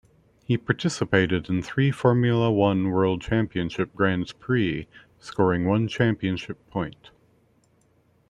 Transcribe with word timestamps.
He 0.43 0.57
participated 0.57 1.47
in 1.47 1.61
three 1.61 1.91
Formula 1.91 2.51
One 2.51 2.89
World 2.89 3.21
Championship 3.21 3.93
Grands 3.93 4.31
Prix, 4.33 4.87
scoring 5.19 5.67
one 5.67 5.87
championship 5.87 6.57
point. 6.71 7.11